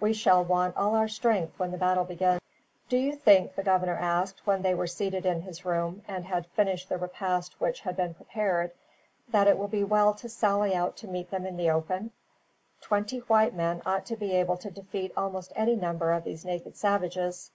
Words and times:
We 0.00 0.12
shall 0.12 0.42
want 0.44 0.76
all 0.76 0.96
our 0.96 1.06
strength 1.06 1.56
when 1.56 1.70
the 1.70 1.78
battle 1.78 2.02
begins." 2.02 2.40
"Do 2.88 2.96
you 2.96 3.12
think," 3.14 3.54
the 3.54 3.62
governor 3.62 3.94
asked, 3.94 4.44
when 4.44 4.62
they 4.62 4.74
were 4.74 4.88
seated 4.88 5.24
in 5.24 5.42
his 5.42 5.64
room, 5.64 6.02
and 6.08 6.24
had 6.24 6.48
finished 6.48 6.88
the 6.88 6.98
repast 6.98 7.60
which 7.60 7.82
had 7.82 7.96
been 7.96 8.12
prepared, 8.14 8.72
"that 9.28 9.46
it 9.46 9.56
will 9.56 9.68
be 9.68 9.84
well 9.84 10.14
to 10.14 10.28
sally 10.28 10.74
out 10.74 10.96
to 10.96 11.06
meet 11.06 11.30
them 11.30 11.46
in 11.46 11.56
the 11.56 11.70
open? 11.70 12.10
Thirty 12.82 13.18
white 13.20 13.54
men 13.54 13.80
ought 13.86 14.04
to 14.06 14.16
be 14.16 14.32
able 14.32 14.56
to 14.56 14.70
defeat 14.72 15.12
almost 15.16 15.52
any 15.54 15.76
number 15.76 16.10
of 16.10 16.24
these 16.24 16.44
naked 16.44 16.76
savages." 16.76 17.52